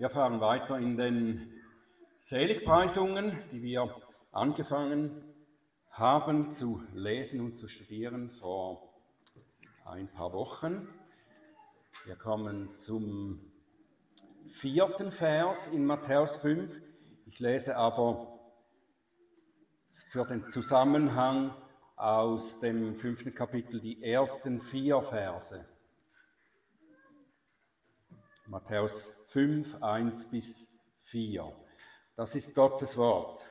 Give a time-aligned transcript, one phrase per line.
[0.00, 1.52] Wir fahren weiter in den
[2.18, 3.94] Seligpreisungen, die wir
[4.32, 5.22] angefangen
[5.90, 8.94] haben zu lesen und zu studieren vor
[9.84, 10.88] ein paar Wochen.
[12.06, 13.52] Wir kommen zum
[14.48, 16.80] vierten Vers in Matthäus 5.
[17.26, 18.40] Ich lese aber
[19.90, 21.54] für den Zusammenhang
[21.96, 25.62] aus dem fünften Kapitel die ersten vier Verse.
[28.50, 31.52] Matthäus 5, 1 bis 4.
[32.16, 33.44] Das ist Gottes Wort.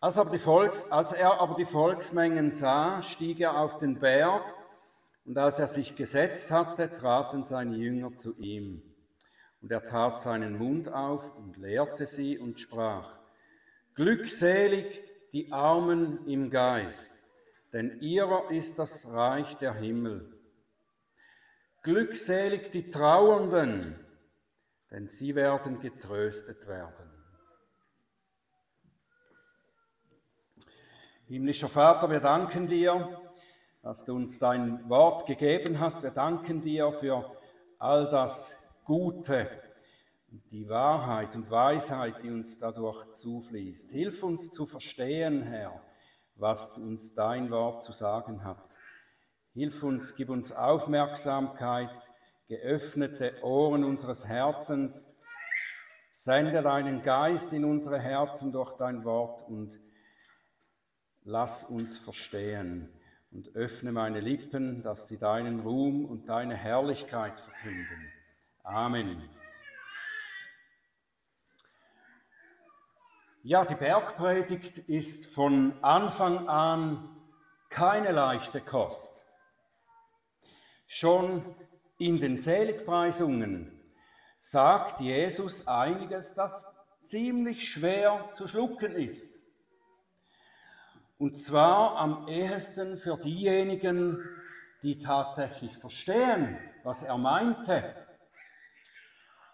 [0.00, 4.42] Als, aber Volks, als er aber die Volksmengen sah, stieg er auf den Berg,
[5.24, 8.82] und als er sich gesetzt hatte, traten seine Jünger zu ihm.
[9.62, 13.18] Und er tat seinen Mund auf und lehrte sie und sprach,
[13.94, 15.00] Glückselig
[15.32, 17.24] die Armen im Geist,
[17.72, 20.33] denn ihrer ist das Reich der Himmel.
[21.84, 23.94] Glückselig die Trauernden,
[24.90, 27.10] denn sie werden getröstet werden.
[31.26, 33.20] Himmlischer Vater, wir danken dir,
[33.82, 36.02] dass du uns dein Wort gegeben hast.
[36.02, 37.36] Wir danken dir für
[37.78, 39.50] all das Gute,
[40.50, 43.90] die Wahrheit und Weisheit, die uns dadurch zufließt.
[43.90, 45.82] Hilf uns zu verstehen, Herr,
[46.36, 48.73] was uns dein Wort zu sagen hat.
[49.54, 52.10] Hilf uns, gib uns Aufmerksamkeit,
[52.48, 55.16] geöffnete Ohren unseres Herzens.
[56.10, 59.78] Sende deinen Geist in unsere Herzen durch dein Wort und
[61.22, 62.92] lass uns verstehen
[63.30, 68.12] und öffne meine Lippen, dass sie deinen Ruhm und deine Herrlichkeit verkünden.
[68.64, 69.22] Amen.
[73.44, 77.08] Ja, die Bergpredigt ist von Anfang an
[77.70, 79.23] keine leichte Kost.
[80.96, 81.42] Schon
[81.98, 83.80] in den Seligpreisungen
[84.38, 89.42] sagt Jesus einiges, das ziemlich schwer zu schlucken ist.
[91.18, 94.22] Und zwar am ehesten für diejenigen,
[94.84, 97.96] die tatsächlich verstehen, was er meinte.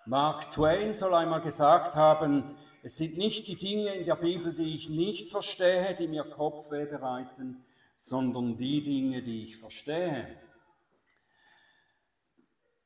[0.05, 4.75] Mark Twain soll einmal gesagt haben, es sind nicht die Dinge in der Bibel, die
[4.75, 7.65] ich nicht verstehe, die mir Kopfweh bereiten,
[7.97, 10.37] sondern die Dinge, die ich verstehe.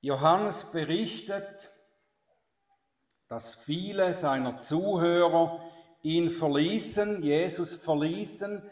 [0.05, 1.73] Johannes berichtet,
[3.29, 5.63] dass viele seiner Zuhörer
[6.03, 8.63] ihn verließen, Jesus verließen,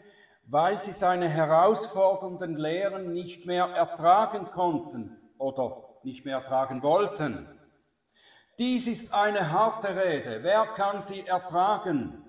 [0.45, 7.47] weil sie seine herausfordernden Lehren nicht mehr ertragen konnten oder nicht mehr ertragen wollten.
[8.59, 12.23] Dies ist eine harte Rede, wer kann sie ertragen?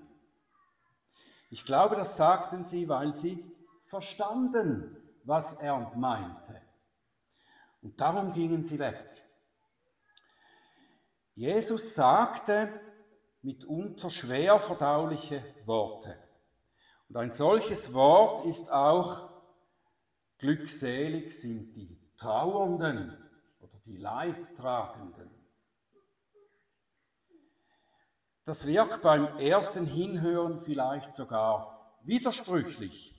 [1.51, 6.64] Ich glaube, das sagten sie, weil sie verstanden, was er meinte.
[7.85, 9.23] Und darum gingen sie weg.
[11.35, 12.81] Jesus sagte
[13.43, 16.17] mitunter schwer verdauliche Worte.
[17.07, 19.29] Und ein solches Wort ist auch,
[20.39, 23.15] glückselig sind die Trauernden
[23.59, 25.29] oder die Leidtragenden.
[28.45, 33.14] Das wirkt beim ersten Hinhören vielleicht sogar widersprüchlich.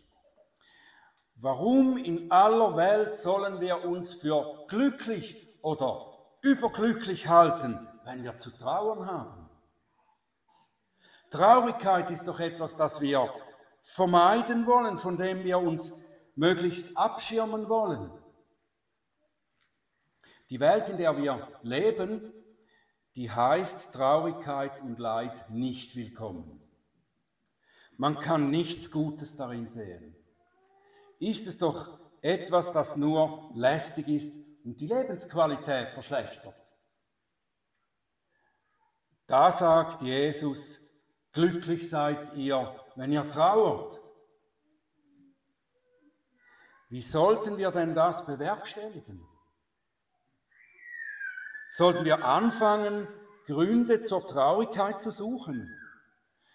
[1.38, 6.06] Warum in aller Welt sollen wir uns für glücklich oder
[6.40, 9.50] überglücklich halten, wenn wir zu trauern haben?
[11.30, 13.30] Traurigkeit ist doch etwas, das wir
[13.82, 18.10] vermeiden wollen, von dem wir uns möglichst abschirmen wollen.
[20.48, 22.32] Die Welt, in der wir leben,
[23.14, 26.62] die heißt Traurigkeit und Leid nicht willkommen.
[27.98, 30.15] Man kann nichts Gutes darin sehen
[31.18, 34.34] ist es doch etwas, das nur lästig ist
[34.64, 36.54] und die Lebensqualität verschlechtert.
[39.26, 40.78] Da sagt Jesus,
[41.32, 44.00] glücklich seid ihr, wenn ihr trauert.
[46.88, 49.26] Wie sollten wir denn das bewerkstelligen?
[51.70, 53.08] Sollten wir anfangen,
[53.46, 55.68] Gründe zur Traurigkeit zu suchen?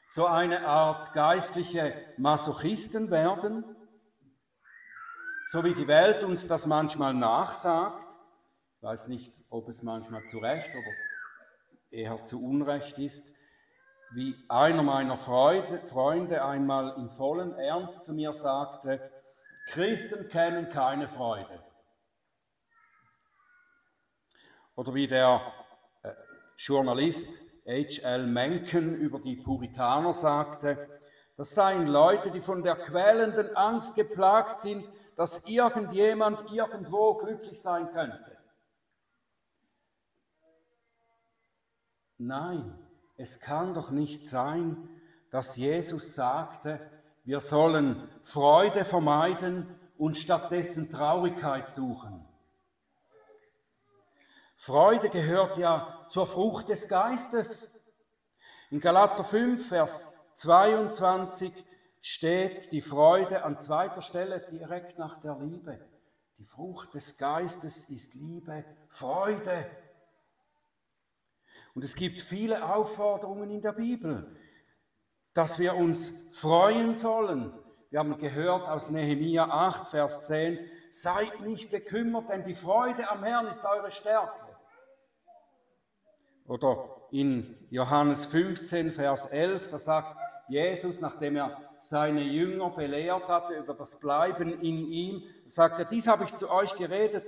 [0.09, 3.63] So eine Art geistliche Masochisten werden?
[5.51, 8.07] So wie die Welt uns das manchmal nachsagt,
[8.77, 10.93] ich weiß nicht, ob es manchmal zu Recht oder
[11.89, 13.35] eher zu Unrecht ist,
[14.13, 19.11] wie einer meiner Freunde einmal in vollem Ernst zu mir sagte,
[19.67, 21.61] Christen kennen keine Freude.
[24.75, 25.41] Oder wie der
[26.03, 26.13] äh,
[26.55, 27.27] Journalist
[27.67, 28.25] H.L.
[28.25, 30.87] Mencken über die Puritaner sagte,
[31.35, 34.85] das seien Leute, die von der quälenden Angst geplagt sind,
[35.21, 38.35] dass irgendjemand irgendwo glücklich sein könnte.
[42.17, 42.73] nein,
[43.17, 44.89] es kann doch nicht sein,
[45.29, 46.79] dass Jesus sagte,
[47.23, 52.27] wir sollen Freude vermeiden und stattdessen Traurigkeit suchen.
[54.57, 57.87] Freude gehört ja zur Frucht des Geistes.
[58.71, 61.53] In Galater 5, Vers 22
[62.01, 65.79] steht die Freude an zweiter Stelle direkt nach der Liebe.
[66.39, 69.69] Die Frucht des Geistes ist Liebe, Freude.
[71.75, 74.35] Und es gibt viele Aufforderungen in der Bibel,
[75.33, 77.53] dass wir uns freuen sollen.
[77.91, 80.59] Wir haben gehört aus Nehemia 8, Vers 10,
[80.91, 84.57] seid nicht bekümmert, denn die Freude am Herrn ist eure Stärke.
[86.47, 90.17] Oder in Johannes 15, Vers 11, da sagt
[90.49, 96.07] Jesus, nachdem er seine Jünger belehrt hatte über das Bleiben in ihm, sagt er, dies
[96.07, 97.25] habe ich zu euch geredet,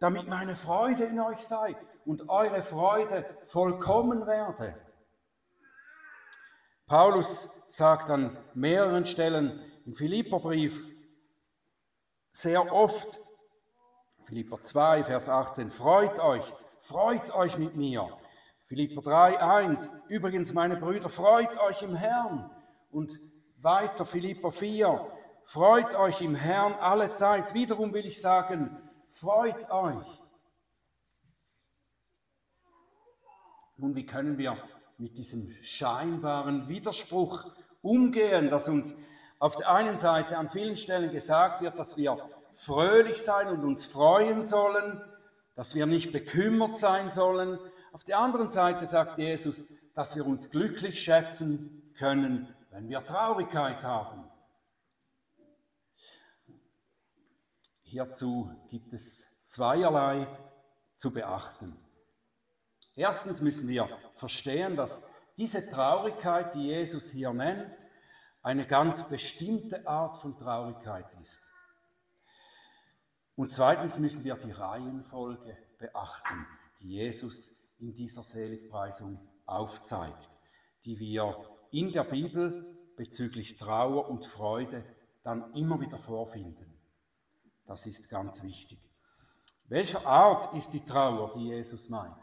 [0.00, 4.74] damit meine Freude in euch sei und eure Freude vollkommen werde.
[6.86, 10.84] Paulus sagt an mehreren Stellen im Philipperbrief
[12.32, 13.20] sehr oft,
[14.24, 16.44] Philipper 2, Vers 18, freut euch,
[16.80, 18.08] freut euch mit mir.
[18.62, 19.90] Philipper 3, 1.
[20.08, 22.50] Übrigens, meine Brüder, freut euch im Herrn.
[22.90, 23.18] Und
[23.62, 25.06] weiter Philipper 4.
[25.44, 27.54] Freut euch im Herrn alle Zeit.
[27.54, 28.76] Wiederum will ich sagen,
[29.10, 30.06] freut euch.
[33.76, 34.56] Nun, wie können wir
[34.98, 37.44] mit diesem scheinbaren Widerspruch
[37.80, 38.94] umgehen, dass uns
[39.38, 42.18] auf der einen Seite an vielen Stellen gesagt wird, dass wir
[42.52, 45.00] fröhlich sein und uns freuen sollen,
[45.56, 47.58] dass wir nicht bekümmert sein sollen,
[47.92, 53.82] auf der anderen Seite sagt Jesus, dass wir uns glücklich schätzen können, wenn wir Traurigkeit
[53.82, 54.24] haben.
[57.82, 60.26] Hierzu gibt es zweierlei
[60.96, 61.76] zu beachten.
[62.94, 67.70] Erstens müssen wir verstehen, dass diese Traurigkeit, die Jesus hier nennt,
[68.42, 71.42] eine ganz bestimmte Art von Traurigkeit ist.
[73.36, 76.46] Und zweitens müssen wir die Reihenfolge beachten,
[76.80, 80.30] die Jesus in dieser Seligpreisung aufzeigt,
[80.84, 84.84] die wir in der Bibel bezüglich Trauer und Freude
[85.24, 86.78] dann immer wieder vorfinden.
[87.66, 88.78] Das ist ganz wichtig.
[89.68, 92.16] Welcher Art ist die Trauer, die Jesus meint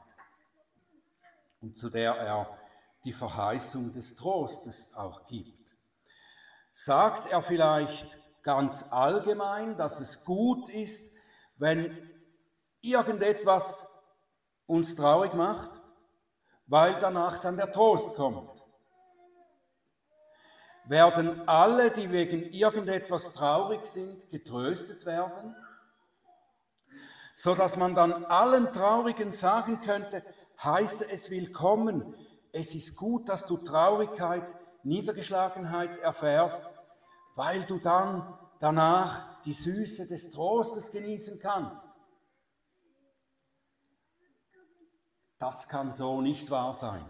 [1.61, 2.57] und zu der er
[3.03, 5.71] die Verheißung des Trostes auch gibt?
[6.71, 11.15] Sagt er vielleicht ganz allgemein, dass es gut ist,
[11.57, 12.09] wenn
[12.81, 13.87] irgendetwas
[14.67, 15.71] uns traurig macht,
[16.67, 18.58] weil danach dann der Trost kommt.
[20.89, 25.55] Werden alle, die wegen irgendetwas traurig sind, getröstet werden,
[27.35, 30.23] so dass man dann allen Traurigen sagen könnte,
[30.63, 32.15] heiße es willkommen,
[32.51, 34.43] es ist gut, dass du Traurigkeit,
[34.81, 36.65] Niedergeschlagenheit erfährst,
[37.35, 42.01] weil du dann danach die Süße des Trostes genießen kannst.
[45.37, 47.07] Das kann so nicht wahr sein.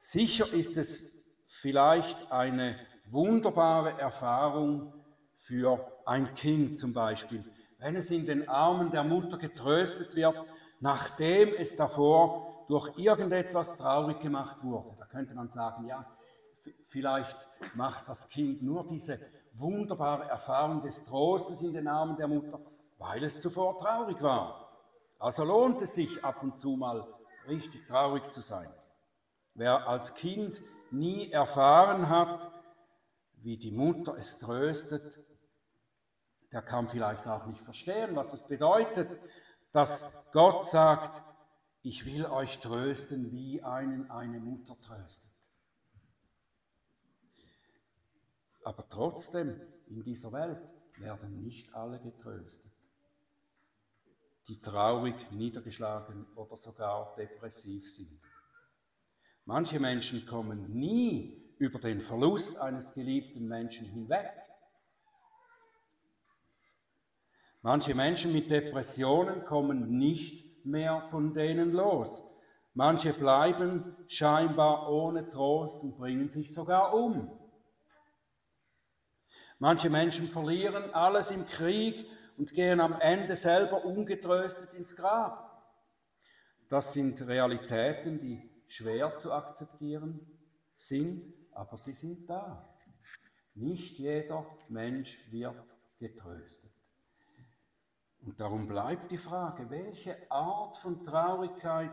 [0.00, 1.21] Sicher ist es
[1.60, 2.76] vielleicht eine
[3.06, 4.94] wunderbare Erfahrung
[5.34, 7.44] für ein Kind zum Beispiel,
[7.78, 10.36] wenn es in den Armen der Mutter getröstet wird,
[10.80, 14.96] nachdem es davor durch irgendetwas traurig gemacht wurde.
[14.98, 16.06] Da könnte man sagen, ja,
[16.84, 17.36] vielleicht
[17.74, 19.20] macht das Kind nur diese
[19.52, 22.60] wunderbare Erfahrung des Trostes in den Armen der Mutter,
[22.98, 24.70] weil es zuvor traurig war.
[25.18, 27.06] Also lohnt es sich ab und zu mal
[27.46, 28.72] richtig traurig zu sein.
[29.54, 32.50] Wer als Kind nie erfahren hat,
[33.36, 35.18] wie die Mutter es tröstet,
[36.52, 39.20] der kann vielleicht auch nicht verstehen, was es bedeutet,
[39.72, 41.22] dass Gott sagt,
[41.82, 45.30] ich will euch trösten, wie einen eine Mutter tröstet.
[48.64, 50.60] Aber trotzdem, in dieser Welt
[50.98, 52.72] werden nicht alle getröstet
[54.48, 58.20] die traurig, niedergeschlagen oder sogar depressiv sind.
[59.44, 64.32] Manche Menschen kommen nie über den Verlust eines geliebten Menschen hinweg.
[67.60, 72.34] Manche Menschen mit Depressionen kommen nicht mehr von denen los.
[72.74, 77.30] Manche bleiben scheinbar ohne Trost und bringen sich sogar um.
[79.58, 82.04] Manche Menschen verlieren alles im Krieg
[82.36, 85.48] und gehen am Ende selber ungetröstet ins Grab.
[86.68, 90.20] Das sind Realitäten, die schwer zu akzeptieren
[90.76, 92.68] sind, aber sie sind da.
[93.54, 95.56] Nicht jeder Mensch wird
[95.98, 96.72] getröstet.
[98.20, 101.90] Und darum bleibt die Frage, welche Art von Traurigkeit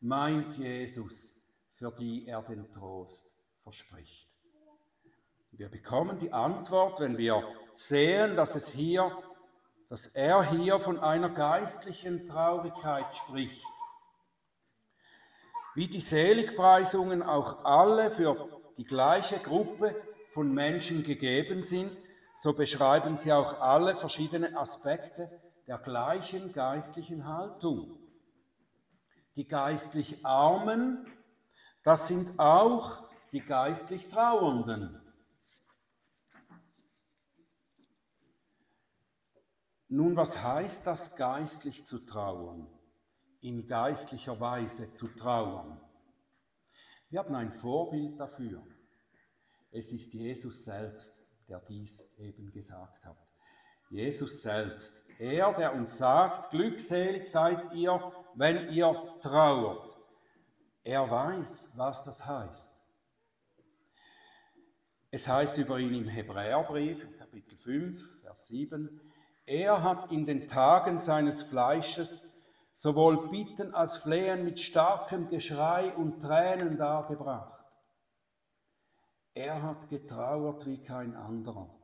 [0.00, 1.34] meint Jesus,
[1.72, 3.26] für die er den Trost
[3.62, 4.28] verspricht.
[5.52, 7.42] Wir bekommen die Antwort, wenn wir
[7.74, 9.10] sehen, dass es hier,
[9.88, 13.64] dass er hier von einer geistlichen Traurigkeit spricht.
[15.78, 19.94] Wie die Seligpreisungen auch alle für die gleiche Gruppe
[20.30, 21.96] von Menschen gegeben sind,
[22.34, 25.30] so beschreiben sie auch alle verschiedene Aspekte
[25.68, 27.96] der gleichen geistlichen Haltung.
[29.36, 31.06] Die geistlich Armen,
[31.84, 35.00] das sind auch die geistlich Trauernden.
[39.86, 42.66] Nun, was heißt das geistlich zu trauern?
[43.40, 45.80] In geistlicher Weise zu trauern.
[47.08, 48.62] Wir haben ein Vorbild dafür.
[49.70, 53.16] Es ist Jesus selbst, der dies eben gesagt hat.
[53.90, 59.96] Jesus selbst, er, der uns sagt, glückselig seid ihr, wenn ihr trauert.
[60.82, 62.78] Er weiß, was das heißt.
[65.10, 69.00] Es heißt über ihn im Hebräerbrief, Kapitel 5, Vers 7,
[69.46, 72.37] er hat in den Tagen seines Fleisches
[72.78, 77.64] sowohl Bitten als Flehen mit starkem Geschrei und Tränen dargebracht.
[79.34, 81.76] Er hat getrauert wie kein anderer.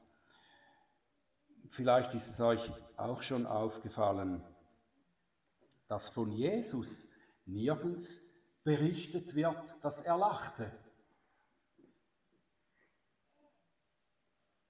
[1.68, 4.44] Vielleicht ist es euch auch schon aufgefallen,
[5.88, 7.08] dass von Jesus
[7.44, 8.30] nirgends
[8.62, 10.70] berichtet wird, dass er lachte.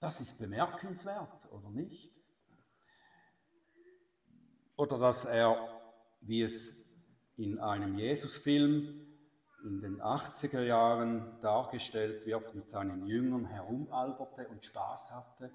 [0.00, 2.16] Das ist bemerkenswert, oder nicht?
[4.76, 5.73] Oder dass er,
[6.26, 6.84] wie es
[7.36, 9.00] in einem Jesus-Film
[9.64, 15.50] in den 80er Jahren dargestellt wird, mit seinen Jüngern herumalberte und Spaß hatte.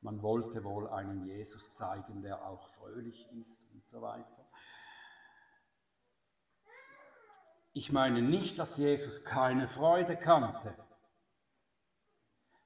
[0.00, 4.48] Man wollte wohl einen Jesus zeigen, der auch fröhlich ist und so weiter.
[7.72, 10.74] Ich meine nicht, dass Jesus keine Freude kannte.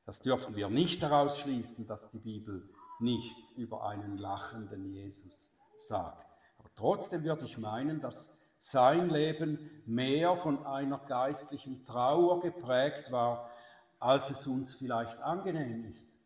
[0.04, 2.68] Das dürfen wir nicht daraus schließen, dass die Bibel
[3.00, 6.31] nichts über einen lachenden Jesus sagt.
[6.82, 13.48] Trotzdem würde ich meinen, dass sein Leben mehr von einer geistlichen Trauer geprägt war,
[14.00, 16.20] als es uns vielleicht angenehm ist.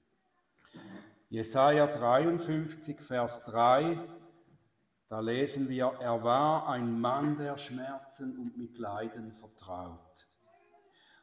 [1.28, 3.98] Jesaja 53, Vers 3,
[5.10, 10.26] da lesen wir, er war ein Mann der Schmerzen und mit Leiden vertraut.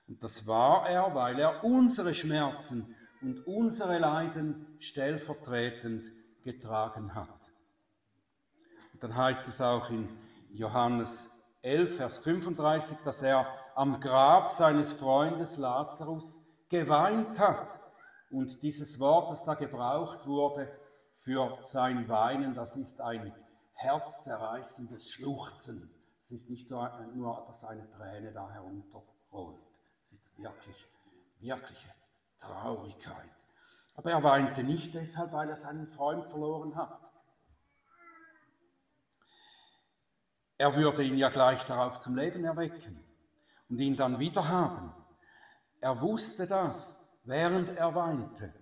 [0.07, 6.05] Und das war er, weil er unsere Schmerzen und unsere Leiden stellvertretend
[6.43, 7.42] getragen hat.
[9.03, 10.07] Dann heißt es auch in
[10.53, 13.45] Johannes 11, Vers 35, dass er
[13.75, 17.67] am Grab seines Freundes Lazarus geweint hat.
[18.31, 20.71] Und dieses Wort, das da gebraucht wurde
[21.17, 23.35] für sein Weinen, das ist ein
[23.73, 25.93] herzzerreißendes Schluchzen.
[26.21, 29.59] Es ist nicht nur, dass eine Träne da herunterrollt.
[30.13, 30.87] Es ist wirklich,
[31.41, 31.89] wirkliche
[32.39, 33.31] Traurigkeit.
[33.95, 37.02] Aber er weinte nicht deshalb, weil er seinen Freund verloren hat.
[40.63, 42.97] Er würde ihn ja gleich darauf zum Leben erwecken
[43.67, 44.93] und ihn dann wieder haben.
[45.81, 48.53] Er wusste das, während er weinte.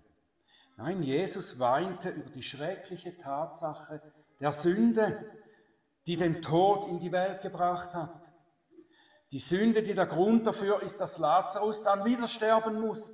[0.78, 4.02] Nein, Jesus weinte über die schreckliche Tatsache
[4.40, 5.30] der Sünde,
[6.08, 8.20] die den Tod in die Welt gebracht hat.
[9.30, 13.14] Die Sünde, die der Grund dafür ist, dass Lazarus dann wieder sterben muss,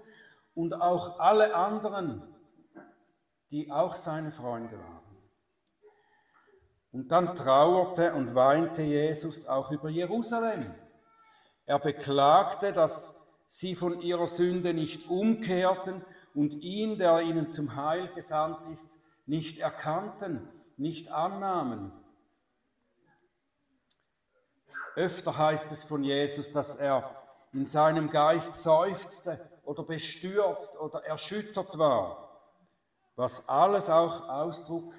[0.54, 2.24] und auch alle anderen,
[3.52, 5.07] die auch seine Freunde waren.
[6.98, 10.74] Und dann trauerte und weinte Jesus auch über Jerusalem.
[11.68, 18.12] Er beklagte, dass sie von ihrer Sünde nicht umkehrten und ihn, der ihnen zum Heil
[18.16, 18.90] gesandt ist,
[19.28, 21.92] nicht erkannten, nicht annahmen.
[24.96, 27.16] Öfter heißt es von Jesus, dass er
[27.54, 32.42] in seinem Geist seufzte oder bestürzt oder erschüttert war,
[33.16, 34.96] was alles auch Ausdruck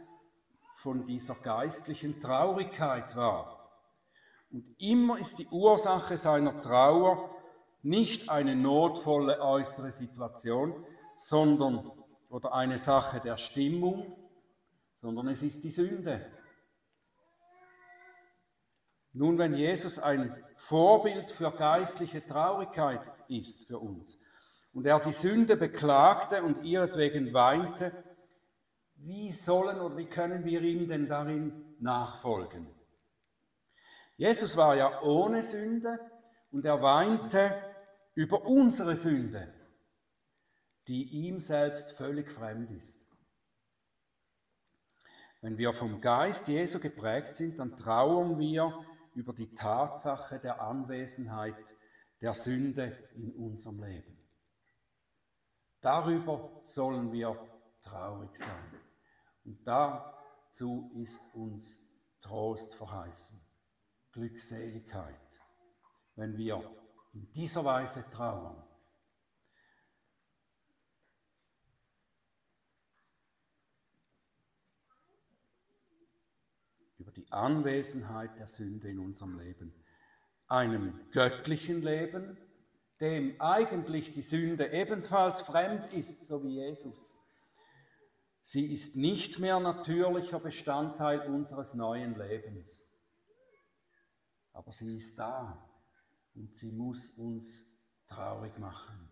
[0.82, 3.68] von dieser geistlichen Traurigkeit war.
[4.50, 7.34] Und immer ist die Ursache seiner Trauer
[7.82, 11.90] nicht eine notvolle äußere Situation, sondern
[12.28, 14.16] oder eine Sache der Stimmung,
[14.94, 16.30] sondern es ist die Sünde.
[19.12, 24.16] Nun, wenn Jesus ein Vorbild für geistliche Traurigkeit ist für uns,
[24.72, 28.04] und er die Sünde beklagte und ihretwegen weinte,
[28.98, 32.66] wie sollen oder wie können wir ihm denn darin nachfolgen?
[34.16, 35.98] Jesus war ja ohne Sünde
[36.50, 37.54] und er weinte
[38.14, 39.54] über unsere Sünde,
[40.88, 43.08] die ihm selbst völlig fremd ist.
[45.40, 51.74] Wenn wir vom Geist Jesu geprägt sind, dann trauern wir über die Tatsache der Anwesenheit
[52.20, 54.18] der Sünde in unserem Leben.
[55.80, 57.38] Darüber sollen wir
[57.84, 58.77] traurig sein.
[59.48, 61.88] Und dazu ist uns
[62.20, 63.40] Trost verheißen,
[64.12, 65.40] Glückseligkeit,
[66.16, 66.70] wenn wir
[67.14, 68.62] in dieser Weise trauern.
[76.98, 79.72] Über die Anwesenheit der Sünde in unserem Leben,
[80.46, 82.36] einem göttlichen Leben,
[83.00, 87.27] dem eigentlich die Sünde ebenfalls fremd ist, so wie Jesus.
[88.50, 92.82] Sie ist nicht mehr natürlicher Bestandteil unseres neuen Lebens.
[94.54, 95.68] Aber sie ist da
[96.34, 97.78] und sie muss uns
[98.08, 99.10] traurig machen.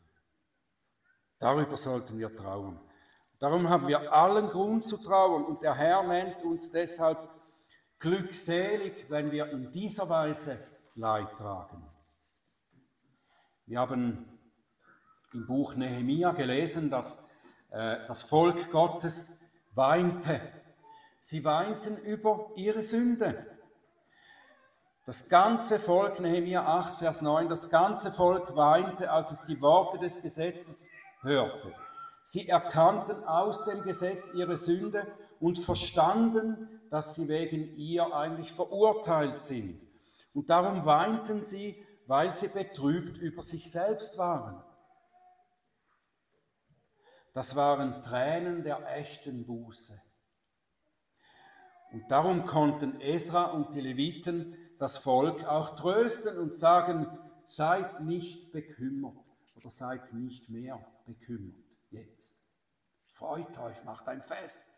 [1.39, 2.81] Darüber sollten wir trauern.
[3.39, 7.19] Darum haben wir allen Grund zu trauern und der Herr nennt uns deshalb
[7.99, 11.87] glückselig, wenn wir in dieser Weise Leid tragen.
[13.67, 14.41] Wir haben
[15.35, 17.36] im Buch Nehemia gelesen, dass
[17.77, 19.39] das Volk Gottes
[19.75, 20.41] weinte.
[21.21, 23.47] Sie weinten über ihre Sünde.
[25.05, 29.99] Das ganze Volk, Nehemiah 8, Vers 9, das ganze Volk weinte, als es die Worte
[29.99, 30.89] des Gesetzes
[31.23, 31.73] hörte.
[32.25, 35.07] Sie erkannten aus dem Gesetz ihre Sünde
[35.39, 39.81] und verstanden, dass sie wegen ihr eigentlich verurteilt sind.
[40.35, 44.63] Und darum weinten sie, weil sie betrübt über sich selbst waren.
[47.37, 50.01] Das waren Tränen der echten Buße.
[51.93, 57.07] Und darum konnten Esra und die Leviten das Volk auch trösten und sagen,
[57.45, 59.19] seid nicht bekümmert
[59.55, 62.59] oder seid nicht mehr bekümmert jetzt.
[63.11, 64.71] Freut euch, macht ein Fest.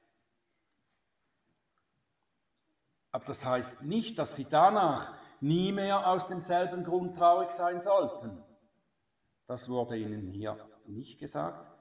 [3.13, 8.43] Aber das heißt nicht, dass sie danach nie mehr aus demselben Grund traurig sein sollten.
[9.47, 11.78] Das wurde ihnen hier nicht gesagt.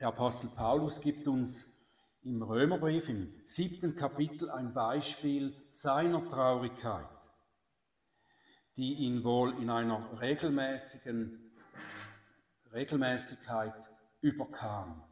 [0.00, 1.76] Der Apostel Paulus gibt uns
[2.22, 7.08] im Römerbrief im siebten Kapitel ein Beispiel seiner Traurigkeit,
[8.76, 11.52] die ihn wohl in einer regelmäßigen
[12.72, 13.74] Regelmäßigkeit
[14.20, 15.02] überkam.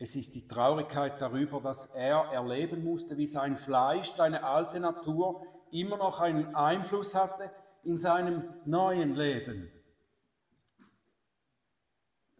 [0.00, 5.46] Es ist die Traurigkeit darüber, dass er erleben musste, wie sein Fleisch, seine alte Natur
[5.70, 7.52] immer noch einen Einfluss hatte
[7.84, 9.70] in seinem neuen Leben.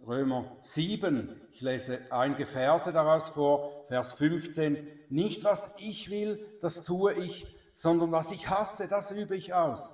[0.06, 6.82] Römer 7, ich lese einige Verse daraus vor, Vers 15, nicht was ich will, das
[6.82, 9.92] tue ich, sondern was ich hasse, das übe ich aus.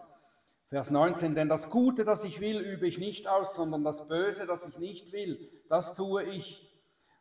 [0.67, 4.47] Vers 19, denn das Gute, das ich will, übe ich nicht aus, sondern das Böse,
[4.47, 6.67] das ich nicht will, das tue ich.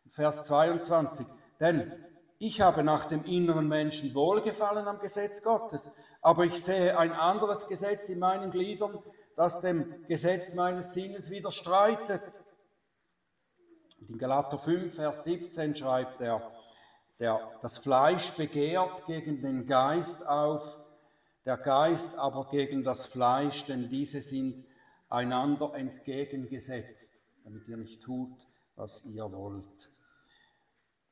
[0.10, 1.28] Vers 22,
[1.60, 1.91] denn
[2.39, 7.67] ich habe nach dem inneren Menschen Wohlgefallen am Gesetz Gottes, aber ich sehe ein anderes
[7.67, 8.97] Gesetz in meinen Gliedern,
[9.36, 12.21] das dem Gesetz meines Sinnes widerstreitet
[14.08, 16.52] und in Galater 5, Vers 17 schreibt er,
[17.20, 20.78] der, das Fleisch begehrt gegen den Geist auf,
[21.46, 24.65] der Geist aber gegen das Fleisch, denn diese sind
[25.10, 28.38] einander entgegengesetzt, damit ihr nicht tut,
[28.76, 29.89] was ihr wollt.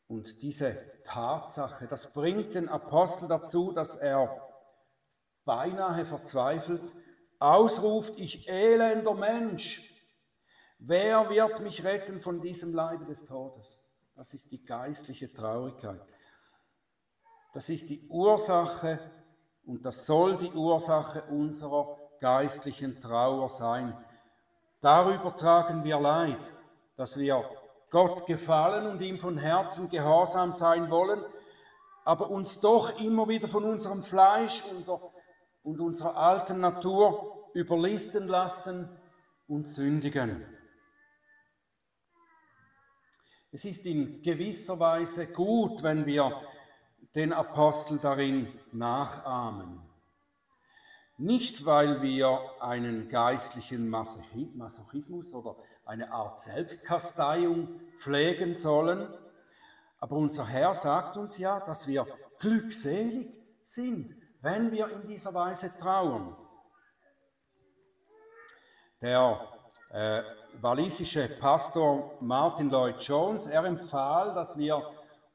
[0.08, 4.42] Und diese Tatsache, das bringt den Apostel dazu, dass er
[5.44, 6.84] beinahe verzweifelt
[7.40, 9.95] ausruft, ich elender Mensch,
[10.88, 13.80] Wer wird mich retten von diesem Leide des Todes?
[14.16, 16.00] Das ist die geistliche Traurigkeit.
[17.56, 19.00] Das ist die Ursache
[19.66, 23.98] und das soll die Ursache unserer geistlichen Trauer sein.
[24.80, 26.54] Darüber tragen wir Leid,
[26.98, 27.44] dass wir
[27.90, 31.24] Gott gefallen und ihm von Herzen gehorsam sein wollen,
[32.04, 34.64] aber uns doch immer wieder von unserem Fleisch
[35.64, 38.88] und unserer alten Natur überlisten lassen
[39.48, 40.55] und sündigen.
[43.56, 46.42] Es ist in gewisser Weise gut, wenn wir
[47.16, 49.82] den Apostel darin nachahmen.
[51.16, 59.08] Nicht, weil wir einen geistlichen Masochismus oder eine Art Selbstkasteiung pflegen sollen,
[60.00, 62.06] aber unser Herr sagt uns ja, dass wir
[62.40, 66.36] glückselig sind, wenn wir in dieser Weise trauern.
[69.02, 69.48] Der
[69.92, 70.24] äh,
[70.62, 74.82] walisische Pastor Martin Lloyd Jones, er empfahl, dass wir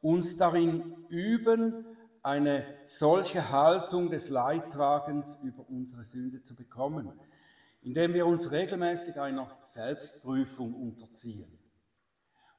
[0.00, 1.84] uns darin üben,
[2.22, 7.18] eine solche Haltung des Leidtragens über unsere Sünde zu bekommen,
[7.80, 11.58] indem wir uns regelmäßig einer Selbstprüfung unterziehen.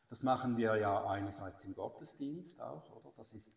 [0.10, 3.14] Das machen wir ja einerseits im Gottesdienst auch, oder?
[3.18, 3.52] Das ist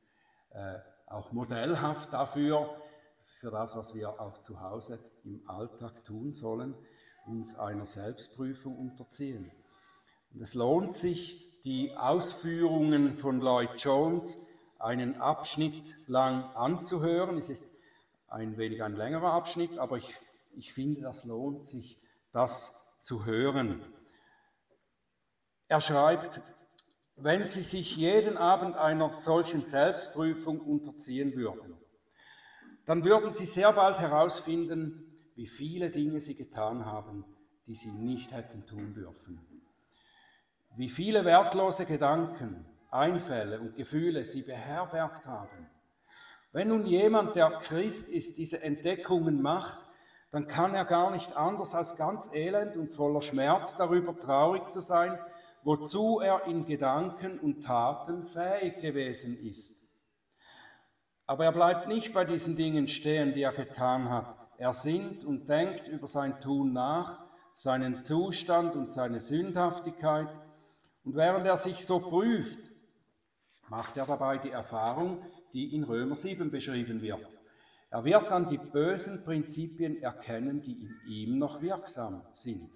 [0.50, 2.68] äh, auch modellhaft dafür,
[3.40, 6.74] für das, was wir auch zu Hause im Alltag tun sollen,
[7.26, 9.50] uns einer Selbstprüfung unterziehen.
[10.32, 14.37] Und es lohnt sich, die Ausführungen von Lloyd Jones
[14.78, 17.38] einen Abschnitt lang anzuhören.
[17.38, 17.64] Es ist
[18.28, 20.14] ein wenig ein längerer Abschnitt, aber ich,
[20.56, 21.98] ich finde, das lohnt sich,
[22.32, 23.82] das zu hören.
[25.68, 26.42] Er schreibt,
[27.16, 31.78] wenn Sie sich jeden Abend einer solchen Selbstprüfung unterziehen würden,
[32.87, 37.25] dann würden Sie sehr bald herausfinden, wie viele Dinge Sie getan haben,
[37.66, 39.40] die Sie nicht hätten tun dürfen.
[40.77, 45.68] Wie viele wertlose Gedanken, Einfälle und Gefühle Sie beherbergt haben.
[46.53, 49.79] Wenn nun jemand, der Christ ist, diese Entdeckungen macht,
[50.31, 54.81] dann kann er gar nicht anders als ganz elend und voller Schmerz darüber traurig zu
[54.81, 55.18] sein,
[55.62, 59.85] wozu er in Gedanken und Taten fähig gewesen ist.
[61.27, 64.43] Aber er bleibt nicht bei diesen Dingen stehen, die er getan hat.
[64.58, 67.20] Er sinnt und denkt über sein Tun nach,
[67.54, 70.28] seinen Zustand und seine Sündhaftigkeit.
[71.04, 72.58] Und während er sich so prüft,
[73.68, 77.26] macht er dabei die Erfahrung, die in Römer 7 beschrieben wird.
[77.90, 82.70] Er wird dann die bösen Prinzipien erkennen, die in ihm noch wirksam sind.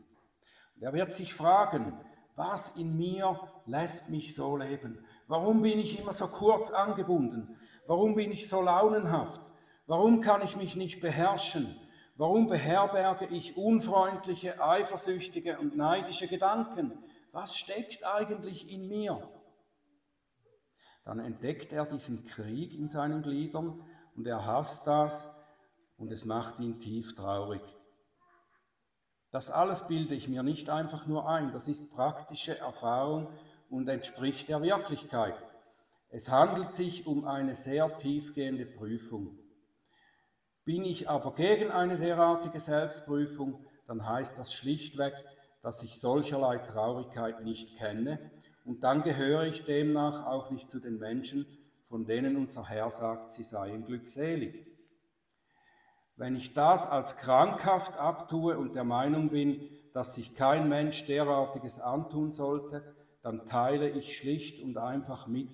[0.77, 1.93] Und er wird sich fragen,
[2.37, 5.05] was in mir lässt mich so leben?
[5.27, 7.57] Warum bin ich immer so kurz angebunden?
[7.89, 9.41] Warum bin ich so launenhaft?
[9.89, 11.75] Warum kann ich mich nicht beherrschen?
[12.15, 16.93] Warum beherberge ich unfreundliche, eifersüchtige und neidische Gedanken?
[17.33, 19.27] Was steckt eigentlich in mir?
[21.07, 23.83] Dann entdeckt er diesen Krieg in seinen Gliedern
[24.15, 25.49] und er hasst das
[25.97, 27.63] und es macht ihn tief traurig.
[29.31, 33.29] Das alles bilde ich mir nicht einfach nur ein, das ist praktische Erfahrung
[33.71, 35.43] und entspricht der Wirklichkeit.
[36.11, 39.48] Es handelt sich um eine sehr tiefgehende Prüfung.
[40.69, 45.15] Bin ich aber gegen eine derartige Selbstprüfung, dann heißt das schlichtweg,
[45.63, 48.31] dass ich solcherlei Traurigkeit nicht kenne
[48.67, 51.47] und dann gehöre ich demnach auch nicht zu den Menschen,
[51.85, 54.67] von denen unser Herr sagt, sie seien glückselig.
[56.17, 61.81] Wenn ich das als krankhaft abtue und der Meinung bin, dass sich kein Mensch derartiges
[61.81, 65.49] antun sollte, dann teile ich schlicht und einfach mit,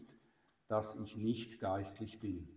[0.66, 2.53] dass ich nicht geistlich bin,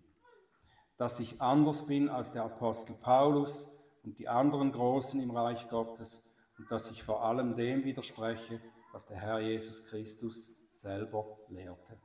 [0.98, 6.32] dass ich anders bin als der Apostel Paulus und die anderen Großen im Reich Gottes
[6.58, 12.00] und dass ich vor allem dem widerspreche, was der Herr Jesus Christus selber lehrte.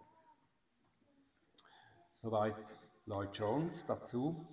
[2.10, 2.56] Soweit
[3.06, 4.46] Lloyd Jones dazu.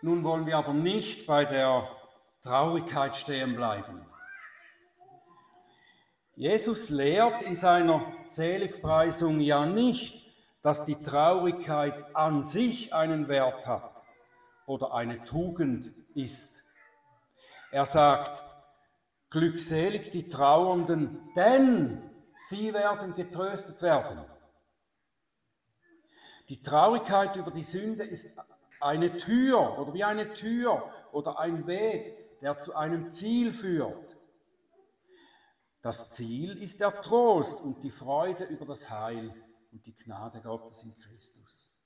[0.00, 1.88] Nun wollen wir aber nicht bei der
[2.42, 4.06] Traurigkeit stehen bleiben.
[6.36, 10.23] Jesus lehrt in seiner Seligpreisung ja nicht,
[10.64, 14.02] dass die Traurigkeit an sich einen Wert hat
[14.64, 16.62] oder eine Tugend ist.
[17.70, 18.42] Er sagt,
[19.28, 22.10] glückselig die Trauernden, denn
[22.48, 24.24] sie werden getröstet werden.
[26.48, 28.40] Die Traurigkeit über die Sünde ist
[28.80, 34.16] eine Tür oder wie eine Tür oder ein Weg, der zu einem Ziel führt.
[35.82, 39.34] Das Ziel ist der Trost und die Freude über das Heil
[39.74, 41.76] und die Gnade Gottes in Christus.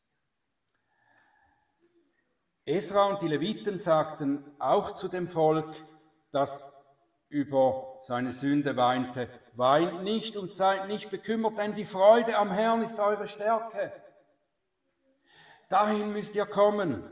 [2.66, 5.74] Esra und die Leviten sagten auch zu dem Volk,
[6.31, 6.70] das
[7.31, 12.83] über seine Sünde weinte, weint nicht und seid nicht bekümmert, denn die Freude am Herrn
[12.83, 13.90] ist eure Stärke.
[15.70, 17.05] Dahin müsst ihr kommen.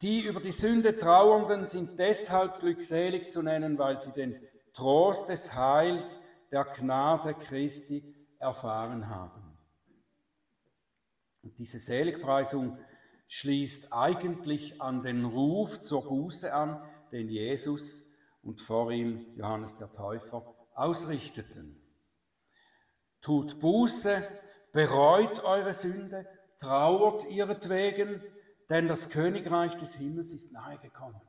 [0.00, 4.40] Die über die Sünde Trauernden sind deshalb glückselig zu nennen, weil sie den
[4.72, 6.18] Trost des Heils,
[6.50, 9.58] der Gnade Christi erfahren haben.
[11.42, 12.78] Und diese Seligpreisung
[13.28, 18.10] schließt eigentlich an den Ruf zur Buße an, den Jesus
[18.42, 21.82] und vor ihm Johannes der Täufer ausrichteten.
[23.20, 24.22] Tut Buße,
[24.72, 26.26] bereut eure Sünde
[26.60, 28.22] trauert ihretwegen,
[28.68, 31.20] denn das Königreich des Himmels ist nahegekommen.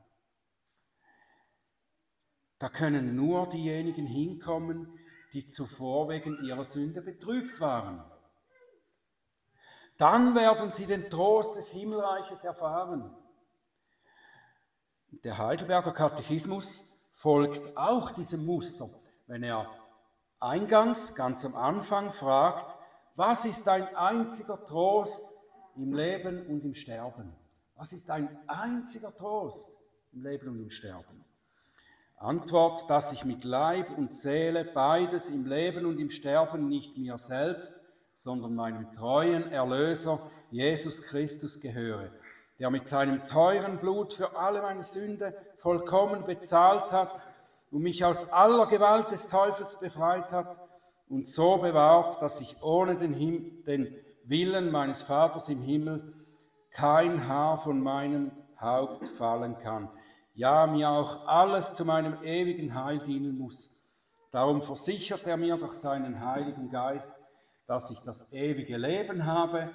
[2.58, 4.98] Da können nur diejenigen hinkommen,
[5.32, 8.04] die zuvor wegen ihrer Sünde betrübt waren.
[9.98, 13.14] Dann werden sie den Trost des Himmelreiches erfahren.
[15.24, 18.88] Der Heidelberger Katechismus folgt auch diesem Muster,
[19.26, 19.68] wenn er
[20.38, 22.74] eingangs, ganz am Anfang fragt,
[23.16, 25.22] was ist dein einziger Trost
[25.76, 27.36] im Leben und im Sterben?
[27.74, 29.70] Was ist dein einziger Trost
[30.12, 31.24] im Leben und im Sterben?
[32.20, 37.16] Antwort, dass ich mit Leib und Seele beides im Leben und im Sterben nicht mir
[37.16, 37.74] selbst,
[38.14, 42.10] sondern meinem treuen Erlöser Jesus Christus gehöre,
[42.58, 47.10] der mit seinem teuren Blut für alle meine Sünde vollkommen bezahlt hat
[47.70, 50.58] und mich aus aller Gewalt des Teufels befreit hat
[51.08, 56.12] und so bewahrt, dass ich ohne den, Him den Willen meines Vaters im Himmel
[56.70, 58.30] kein Haar von meinem
[58.60, 59.88] Haupt fallen kann.
[60.40, 63.78] Ja, mir auch alles zu meinem ewigen Heil dienen muss.
[64.32, 67.14] Darum versichert er mir durch seinen Heiligen Geist,
[67.66, 69.70] dass ich das ewige Leben habe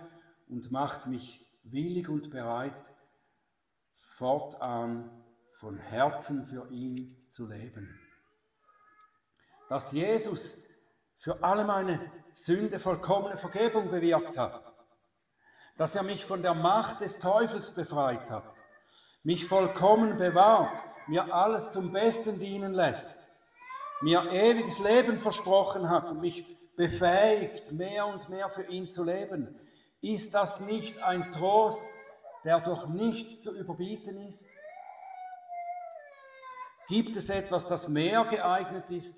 [0.50, 2.74] und macht mich willig und bereit,
[4.18, 5.24] fortan
[5.60, 8.00] von Herzen für ihn zu leben.
[9.70, 10.66] Dass Jesus
[11.16, 14.64] für alle meine Sünde vollkommene Vergebung bewirkt hat,
[15.78, 18.55] dass er mich von der Macht des Teufels befreit hat,
[19.26, 23.24] mich vollkommen bewahrt, mir alles zum Besten dienen lässt,
[24.02, 29.60] mir ewiges Leben versprochen hat und mich befähigt, mehr und mehr für ihn zu leben.
[30.00, 31.82] Ist das nicht ein Trost,
[32.44, 34.48] der durch nichts zu überbieten ist?
[36.88, 39.18] Gibt es etwas, das mehr geeignet ist,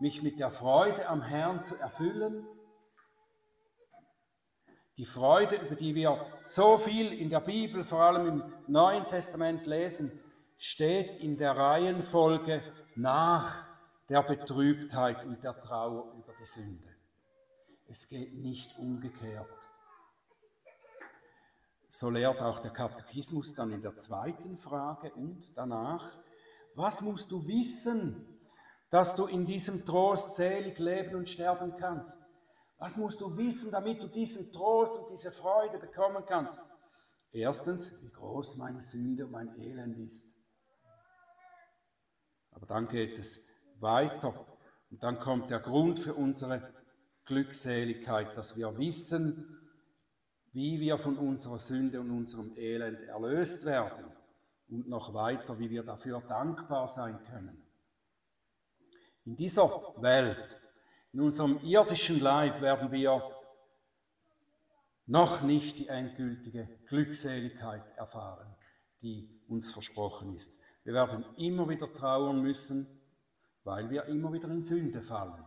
[0.00, 2.44] mich mit der Freude am Herrn zu erfüllen?
[4.96, 9.66] Die Freude, über die wir so viel in der Bibel, vor allem im Neuen Testament
[9.66, 10.12] lesen,
[10.56, 12.62] steht in der Reihenfolge
[12.94, 13.64] nach
[14.08, 16.88] der Betrübtheit und der Trauer über die Sünde.
[17.88, 19.48] Es geht nicht umgekehrt.
[21.88, 26.16] So lehrt auch der Katechismus dann in der zweiten Frage und danach,
[26.74, 28.26] was musst du wissen,
[28.90, 32.33] dass du in diesem Trost selig leben und sterben kannst?
[32.78, 36.60] Was musst du wissen, damit du diesen Trost und diese Freude bekommen kannst?
[37.32, 40.38] Erstens, wie groß meine Sünde und mein Elend ist.
[42.50, 43.48] Aber dann geht es
[43.80, 44.46] weiter.
[44.90, 46.72] Und dann kommt der Grund für unsere
[47.24, 49.60] Glückseligkeit, dass wir wissen,
[50.52, 54.04] wie wir von unserer Sünde und unserem Elend erlöst werden
[54.68, 57.60] und noch weiter, wie wir dafür dankbar sein können.
[59.24, 59.68] In dieser
[60.00, 60.60] Welt,
[61.14, 63.22] in unserem irdischen Leib werden wir
[65.06, 68.52] noch nicht die endgültige Glückseligkeit erfahren,
[69.00, 70.52] die uns versprochen ist.
[70.82, 72.88] Wir werden immer wieder trauern müssen,
[73.62, 75.44] weil wir immer wieder in Sünde fallen.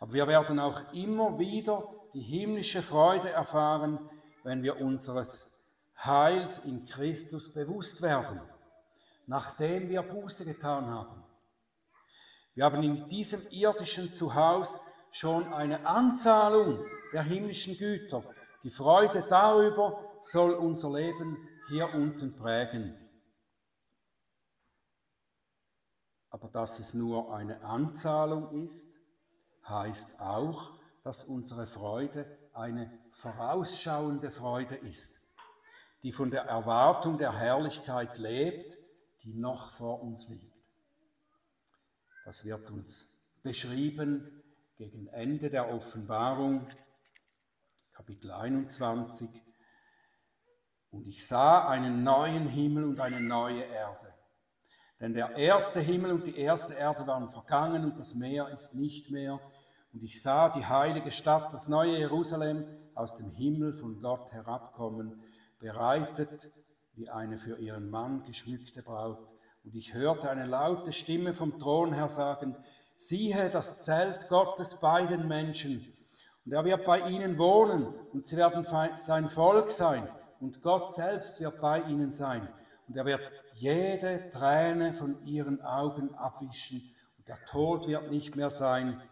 [0.00, 4.08] Aber wir werden auch immer wieder die himmlische Freude erfahren,
[4.42, 5.66] wenn wir unseres
[6.02, 8.40] Heils in Christus bewusst werden,
[9.26, 11.27] nachdem wir Buße getan haben.
[12.58, 14.80] Wir haben in diesem irdischen Zuhause
[15.12, 18.24] schon eine Anzahlung der himmlischen Güter.
[18.64, 22.98] Die Freude darüber soll unser Leben hier unten prägen.
[26.30, 28.92] Aber dass es nur eine Anzahlung ist,
[29.68, 35.22] heißt auch, dass unsere Freude eine vorausschauende Freude ist,
[36.02, 38.76] die von der Erwartung der Herrlichkeit lebt,
[39.22, 40.47] die noch vor uns liegt.
[42.28, 44.42] Das wird uns beschrieben
[44.76, 46.68] gegen Ende der Offenbarung,
[47.94, 49.30] Kapitel 21.
[50.90, 54.12] Und ich sah einen neuen Himmel und eine neue Erde.
[55.00, 59.10] Denn der erste Himmel und die erste Erde waren vergangen und das Meer ist nicht
[59.10, 59.40] mehr.
[59.94, 65.22] Und ich sah die heilige Stadt, das neue Jerusalem, aus dem Himmel von Gott herabkommen,
[65.60, 66.52] bereitet
[66.92, 69.37] wie eine für ihren Mann geschmückte Braut.
[69.68, 72.56] Und ich hörte eine laute Stimme vom Thron her sagen,
[72.96, 75.92] siehe das Zelt Gottes bei den Menschen.
[76.46, 80.08] Und er wird bei ihnen wohnen und sie werden sein Volk sein.
[80.40, 82.48] Und Gott selbst wird bei ihnen sein.
[82.86, 86.94] Und er wird jede Träne von ihren Augen abwischen.
[87.18, 89.02] Und der Tod wird nicht mehr sein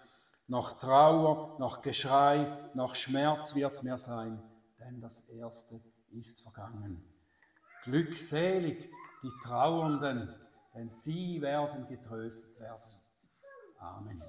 [0.49, 4.43] noch Trauer, noch Geschrei, noch Schmerz wird mehr sein,
[4.79, 7.05] denn das Erste ist vergangen.
[7.85, 8.91] Glückselig
[9.23, 10.35] die Trauernden,
[10.77, 12.83] denn sie werden getröstet werden.
[13.79, 14.23] Amen.